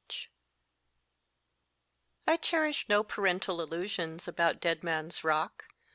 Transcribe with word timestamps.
I 2.26 2.38
CHERISH 2.38 2.88
no 2.88 3.02
parental 3.02 3.60
illusions 3.60 4.26
about 4.26 4.58
Dead 4.58 4.82
Man 4.82 5.08
s 5.08 5.22
Rock. 5.22 5.66